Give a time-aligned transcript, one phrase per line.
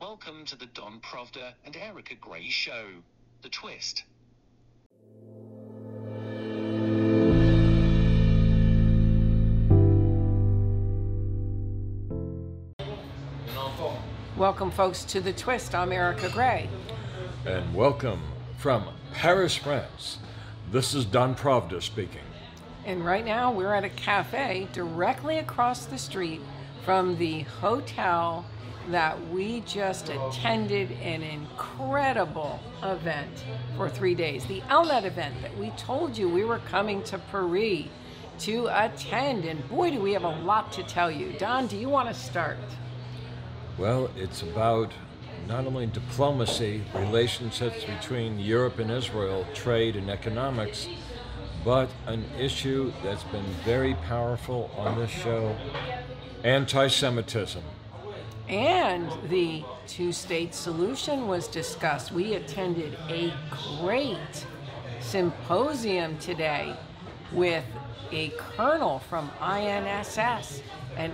[0.00, 2.86] Welcome to the Don Pravda and Erika Grey Show.
[3.42, 4.04] The Twist.
[14.36, 15.74] Welcome, folks, to The Twist.
[15.74, 16.68] I'm Erika Grey.
[17.44, 18.22] And welcome
[18.56, 20.18] from Paris, France.
[20.70, 22.20] This is Don Pravda speaking.
[22.86, 26.40] And right now we're at a cafe directly across the street
[26.84, 28.46] from the hotel
[28.90, 33.44] that we just attended an incredible event
[33.76, 34.46] for three days.
[34.46, 37.86] The Elnet event that we told you we were coming to Paris
[38.40, 39.44] to attend.
[39.44, 41.32] And boy, do we have a lot to tell you.
[41.38, 42.56] Don, do you want to start?
[43.76, 44.92] Well, it's about
[45.46, 50.88] not only diplomacy, relationships between Europe and Israel, trade and economics,
[51.64, 55.56] but an issue that's been very powerful on this show
[56.44, 57.62] anti Semitism.
[58.48, 62.12] And the two state solution was discussed.
[62.12, 63.32] We attended a
[63.78, 64.46] great
[65.00, 66.74] symposium today
[67.30, 67.64] with
[68.10, 70.62] a colonel from INSS,
[70.96, 71.12] an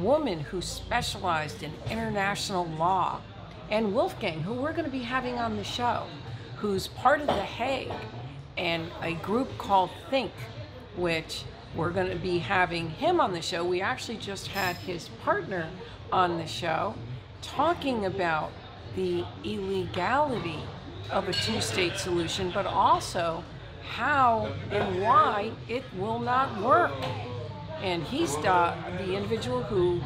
[0.00, 3.20] woman who specialized in international law,
[3.70, 6.06] and Wolfgang, who we're going to be having on the show,
[6.56, 7.92] who's part of The Hague
[8.56, 10.30] and a group called THINC,
[10.96, 13.64] which we're going to be having him on the show.
[13.64, 15.68] We actually just had his partner
[16.12, 16.94] on the show
[17.40, 18.52] talking about
[18.94, 20.60] the illegality
[21.10, 23.42] of a two state solution, but also
[23.88, 26.92] how and why it will not work.
[27.82, 30.00] And he's the, the individual who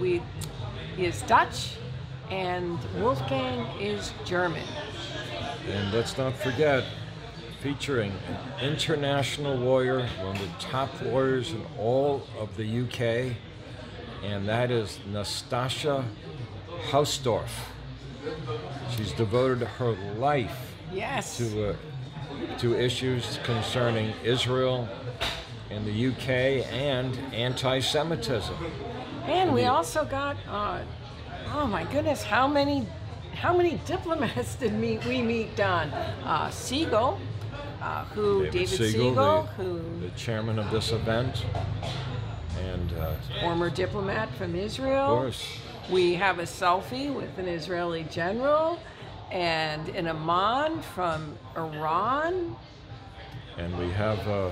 [0.00, 0.22] we,
[0.96, 1.76] is Dutch,
[2.30, 4.66] and Wolfgang is German.
[5.68, 6.84] And let's not forget,
[7.60, 8.12] featuring
[8.58, 13.36] an international lawyer, one of the top lawyers in all of the UK,
[14.24, 16.04] and that is Natasha
[16.90, 17.50] Hausdorff.
[18.96, 21.36] She's devoted her life Yes.
[21.38, 21.76] to uh,
[22.58, 24.88] to issues concerning Israel
[25.70, 28.54] and the UK and anti-Semitism.
[29.26, 30.80] And we also got, uh,
[31.54, 32.86] oh my goodness, how many,
[33.34, 35.88] how many diplomats did meet, we meet, Don?
[36.24, 37.20] Uh, Siegel,
[37.80, 41.44] uh, who David, Siegel, the, who the chairman of this event,
[42.58, 45.04] and uh, former diplomat from Israel.
[45.12, 45.46] of course,
[45.90, 48.78] We have a selfie with an Israeli general
[49.30, 52.56] and an Amman from Iran.
[53.56, 54.50] and we have uh,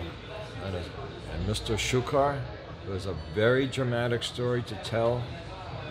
[0.65, 1.77] a, and Mr.
[1.77, 2.41] Shukar,
[2.87, 5.23] who has a very dramatic story to tell,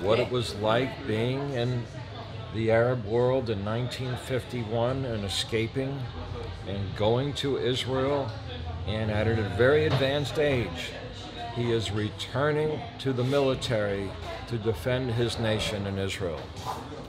[0.01, 1.83] what it was like being in
[2.57, 6.01] the Arab world in 1951 and escaping
[6.67, 8.27] and going to Israel,
[8.87, 10.89] and at a very advanced age,
[11.53, 14.09] he is returning to the military
[14.47, 16.41] to defend his nation in Israel.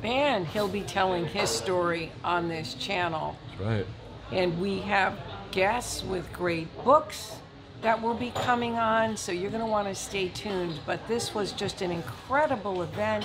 [0.03, 3.35] And he'll be telling his story on this channel.
[3.53, 3.87] That's right.
[4.31, 5.19] And we have
[5.51, 7.37] guests with great books
[7.81, 10.79] that will be coming on, so you're going to want to stay tuned.
[10.85, 13.25] But this was just an incredible event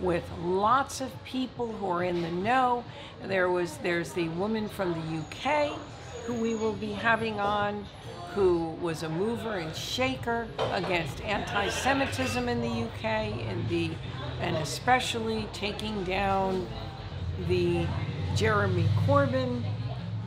[0.00, 2.84] with lots of people who are in the know.
[3.24, 5.72] There was there's the woman from the UK
[6.24, 7.84] who we will be having on
[8.34, 13.90] who was a mover and shaker against anti-Semitism in the UK and the
[14.40, 16.66] and especially taking down
[17.48, 17.86] the
[18.34, 19.62] Jeremy Corbyn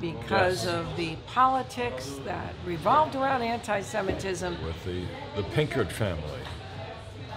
[0.02, 0.74] because Yes.
[0.74, 4.58] of the politics that revolved around anti-Semitism.
[4.64, 5.06] with the,
[5.36, 6.40] the Pinkard family.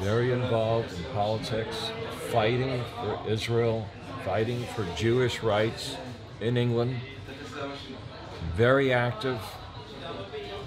[0.00, 1.90] Very involved in politics,
[2.30, 3.86] fighting for Israel,
[4.24, 5.96] fighting for Jewish rights
[6.40, 6.96] in England.
[8.54, 9.40] Very active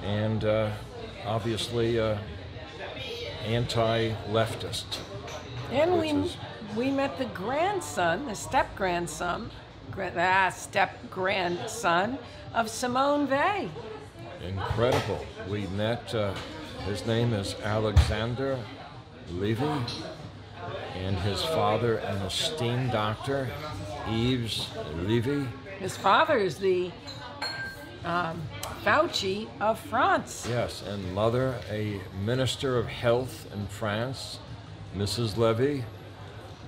[0.04, 0.72] and uh,
[1.26, 2.18] obviously uh,
[3.46, 4.98] anti leftist.
[5.72, 6.38] And we is-
[6.76, 9.50] we met the grandson, the step grandson,
[9.92, 12.18] gra- ah, step grandson
[12.54, 13.70] of Simone Weil.
[14.48, 15.26] Incredible.
[15.50, 16.34] We met, uh,
[16.86, 18.58] his name is Alexander
[19.30, 19.66] Levy,
[20.96, 23.50] and his father, an esteemed doctor,
[24.08, 25.48] Yves Levy.
[25.80, 26.92] His father is the
[28.06, 28.42] um,
[28.84, 30.46] Fauci of France.
[30.50, 34.40] Yes, and mother, a minister of health in France,
[34.96, 35.38] Mrs.
[35.38, 35.84] Levy.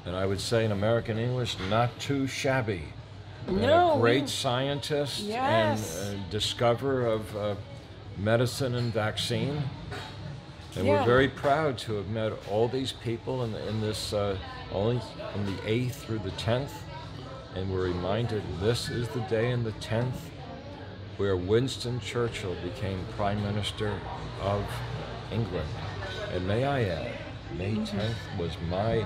[0.05, 2.83] And I would say in American English, not too shabby.
[3.47, 6.01] No, a great scientist Yes.
[6.01, 7.55] and uh, discoverer of uh,
[8.17, 9.61] medicine and vaccine.
[10.75, 10.99] And Yeah.
[10.99, 14.37] we're very proud to have met all these people in, in this, uh,
[14.71, 14.99] only
[15.31, 16.71] from the 8th through the 10th.
[17.55, 20.31] And we're reminded this is the day in the 10th
[21.17, 23.93] where Winston Churchill became Prime Minister
[24.41, 24.65] of
[25.31, 25.69] England.
[26.33, 27.11] And may I add,
[27.55, 29.05] May 10th was my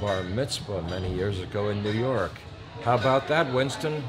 [0.00, 2.32] bar mitzvah many years ago in New York.
[2.82, 4.02] How about that, Winston?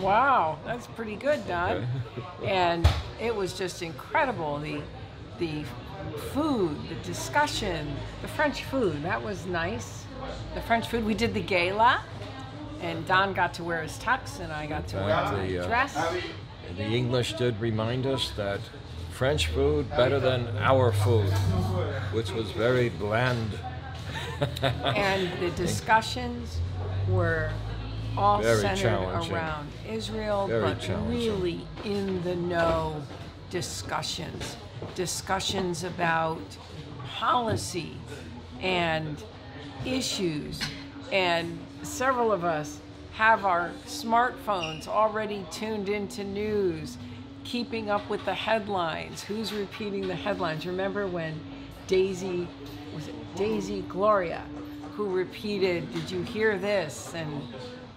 [0.00, 1.86] Wow, that's pretty good, Don.
[2.44, 2.88] and
[3.20, 4.58] it was just incredible.
[4.58, 4.82] The
[5.38, 5.64] the
[6.32, 10.04] food, the discussion, the French food, that was nice.
[10.54, 11.04] The French food.
[11.04, 12.02] We did the gala,
[12.80, 15.66] and Don got to wear his tux, and I got to wear my the, uh,
[15.66, 15.94] dress.
[16.76, 18.60] The English did remind us that
[19.12, 21.32] French food better than our food,
[22.12, 23.58] which was very bland.
[24.62, 26.58] and the discussions
[27.08, 27.50] were
[28.16, 33.02] all Very centered around Israel, Very but really in the know
[33.50, 34.56] discussions.
[34.94, 36.42] Discussions about
[37.16, 37.96] policy
[38.60, 39.22] and
[39.84, 40.60] issues.
[41.12, 42.78] And several of us
[43.12, 46.98] have our smartphones already tuned into news,
[47.44, 49.22] keeping up with the headlines.
[49.22, 50.66] Who's repeating the headlines?
[50.66, 51.40] Remember when
[51.86, 52.46] Daisy,
[52.94, 54.42] was it Daisy Gloria,
[54.94, 57.14] who repeated, Did you hear this?
[57.14, 57.42] And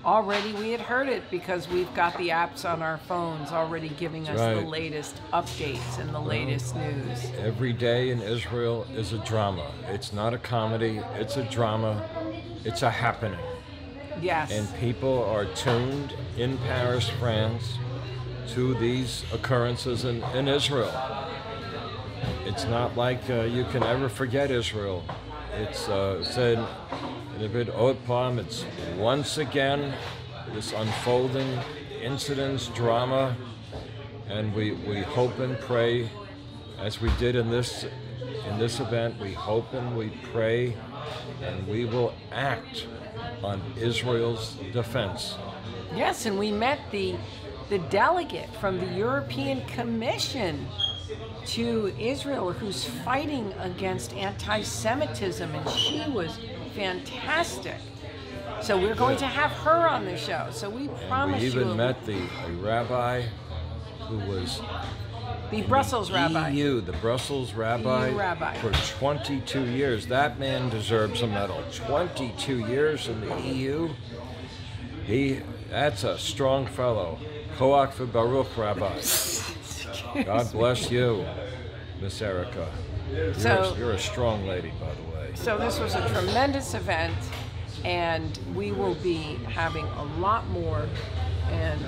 [0.06, 4.28] already we had heard it because we've got the apps on our phones already giving
[4.30, 7.32] us the latest updates and the latest news.
[7.38, 9.72] Every day in Israel is a drama.
[9.88, 12.08] It's not a comedy, it's a drama,
[12.64, 13.40] it's a happening.
[14.22, 14.52] Yes.
[14.52, 17.78] And people are tuned in Paris, France,
[18.50, 20.94] to these occurrences in, in Israel.
[22.46, 25.04] It's not like uh, you can ever forget Israel.
[25.56, 26.66] It's uh, said
[27.42, 27.70] a bit
[28.06, 28.66] Palm, it's
[28.98, 29.94] once again
[30.54, 31.48] this unfolding
[32.02, 33.36] incidents, drama,
[34.28, 36.10] and we, we hope and pray,
[36.80, 37.86] as we did in this
[38.48, 40.76] in this event, we hope and we pray,
[41.42, 42.88] and we will act
[43.42, 45.36] on Israel's defense.
[45.96, 47.16] Yes, and we met the
[47.70, 50.68] the delegate from the European Commission
[51.46, 56.38] to Israel who's fighting against anti-Semitism and she was
[56.76, 57.76] fantastic.
[58.62, 60.48] So we're going to have her on the show.
[60.52, 63.24] So we And promise we you even met the a rabbi
[64.02, 64.62] who was
[65.52, 66.50] the Brussels rabbi.
[66.50, 68.56] EU, the Brussels rabbi, rabbi.
[68.58, 70.08] for 22 years.
[70.08, 71.64] That man deserves a medal.
[71.74, 73.90] 22 years in the EU.
[75.06, 77.18] He, that's a strong fellow.
[77.58, 79.02] Koach Baruch Rabbi.
[80.24, 81.26] God bless you,
[82.00, 82.70] Miss Erika.
[83.14, 85.32] You're, So- a, you're a strong lady, by the way.
[85.36, 87.16] So this was a tremendous event,
[87.86, 90.88] and we will be having a lot more.
[91.52, 91.80] And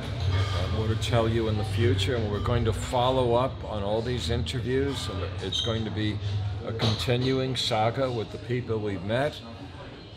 [0.75, 4.01] more to tell you in the future, and we're going to follow up on all
[4.01, 6.18] these interviews, and it's going to be
[6.65, 9.39] a continuing saga with the people we've met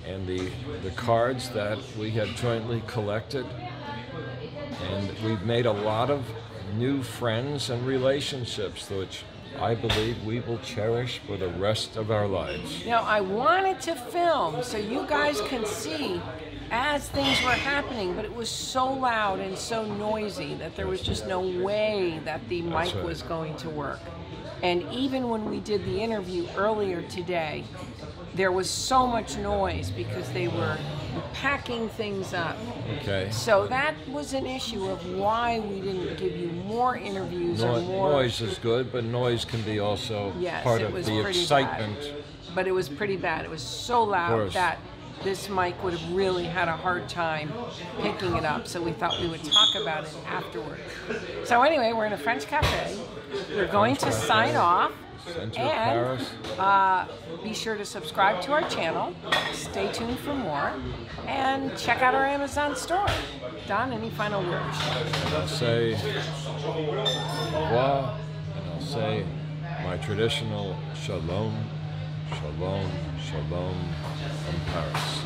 [0.07, 0.51] and the
[0.83, 3.47] the cards that we have jointly collected,
[4.93, 6.25] and we've made a lot of
[6.75, 9.23] new friends and relationships, which
[9.61, 12.85] I believe we will cherish for the rest of our lives.
[12.87, 16.21] Now, I wanted to film so you guys can see
[16.71, 21.01] as things were happening, but it was so loud and so noisy that there was
[21.01, 23.05] just no way that the mic right.
[23.05, 24.01] was going to work.
[24.63, 27.65] And even when we did the interview earlier today,
[28.35, 30.77] there was so much noise because they were
[31.33, 32.57] packing things up.
[33.01, 33.29] Okay.
[33.31, 38.11] So that was an issue of why we didn't give you more interviews or more.
[38.11, 41.99] noise is good, but noise can be also Yes, part of the excitement.
[42.01, 42.15] bad.
[42.55, 43.45] But it was pretty bad.
[43.45, 44.79] It was so loud that
[45.23, 47.53] this mic would have really had a hard time
[48.01, 48.67] picking it up.
[48.67, 50.79] So we thought we would talk about it afterward.
[51.45, 52.97] So anyway, we're in a French cafe.
[53.51, 54.93] We're going to sign off.
[55.39, 56.31] And Paris.
[56.59, 57.07] uh,
[57.43, 59.15] be sure to subscribe to our channel.
[59.53, 60.73] Stay tuned for more.
[61.27, 63.07] And check out our Amazon store.
[63.67, 64.77] Don, any final words?
[65.33, 65.93] I'll say
[67.53, 68.19] revoir,
[68.57, 69.25] and I'll say
[69.85, 71.57] my traditional shalom,
[72.31, 72.91] shalom,
[73.23, 73.77] shalom
[74.45, 75.24] from Paris.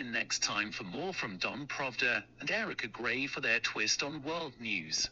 [0.00, 4.22] In next time for more from Don Pravda and Erika Grey for their twist on
[4.22, 5.10] world news.